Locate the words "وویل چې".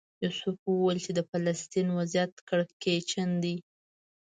0.63-1.11